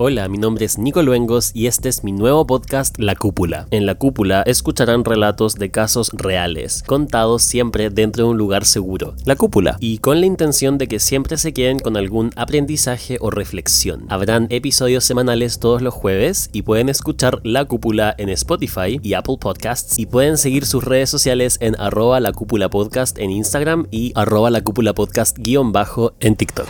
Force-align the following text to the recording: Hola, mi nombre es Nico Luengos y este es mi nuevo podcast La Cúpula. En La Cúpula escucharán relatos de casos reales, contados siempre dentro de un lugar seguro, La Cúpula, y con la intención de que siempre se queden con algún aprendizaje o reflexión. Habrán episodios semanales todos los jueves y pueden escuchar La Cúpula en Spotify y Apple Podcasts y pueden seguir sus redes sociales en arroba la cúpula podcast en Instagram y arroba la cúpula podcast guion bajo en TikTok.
Hola, 0.00 0.28
mi 0.28 0.38
nombre 0.38 0.64
es 0.64 0.78
Nico 0.78 1.02
Luengos 1.02 1.50
y 1.54 1.66
este 1.66 1.88
es 1.88 2.04
mi 2.04 2.12
nuevo 2.12 2.46
podcast 2.46 2.96
La 3.00 3.16
Cúpula. 3.16 3.66
En 3.72 3.84
La 3.84 3.96
Cúpula 3.96 4.42
escucharán 4.42 5.04
relatos 5.04 5.56
de 5.56 5.72
casos 5.72 6.12
reales, 6.12 6.84
contados 6.86 7.42
siempre 7.42 7.90
dentro 7.90 8.22
de 8.22 8.30
un 8.30 8.38
lugar 8.38 8.64
seguro, 8.64 9.16
La 9.24 9.34
Cúpula, 9.34 9.76
y 9.80 9.98
con 9.98 10.20
la 10.20 10.26
intención 10.26 10.78
de 10.78 10.86
que 10.86 11.00
siempre 11.00 11.36
se 11.36 11.52
queden 11.52 11.80
con 11.80 11.96
algún 11.96 12.30
aprendizaje 12.36 13.18
o 13.20 13.32
reflexión. 13.32 14.04
Habrán 14.08 14.46
episodios 14.50 15.02
semanales 15.02 15.58
todos 15.58 15.82
los 15.82 15.94
jueves 15.94 16.48
y 16.52 16.62
pueden 16.62 16.88
escuchar 16.88 17.40
La 17.42 17.64
Cúpula 17.64 18.14
en 18.18 18.28
Spotify 18.28 19.00
y 19.02 19.14
Apple 19.14 19.38
Podcasts 19.40 19.98
y 19.98 20.06
pueden 20.06 20.38
seguir 20.38 20.64
sus 20.64 20.84
redes 20.84 21.10
sociales 21.10 21.58
en 21.60 21.74
arroba 21.74 22.20
la 22.20 22.30
cúpula 22.30 22.70
podcast 22.70 23.18
en 23.18 23.32
Instagram 23.32 23.88
y 23.90 24.12
arroba 24.14 24.50
la 24.50 24.62
cúpula 24.62 24.94
podcast 24.94 25.36
guion 25.40 25.72
bajo 25.72 26.12
en 26.20 26.36
TikTok. 26.36 26.68